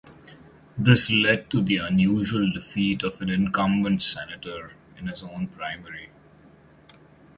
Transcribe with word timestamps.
This 0.79 1.11
led 1.11 1.51
to 1.51 1.61
the 1.61 1.77
unusual 1.77 2.51
defeat 2.51 3.03
of 3.03 3.21
an 3.21 3.29
incumbent 3.29 4.01
Senator 4.01 4.73
in 4.97 5.05
his 5.05 5.21
own 5.21 5.45
primary. 5.49 6.09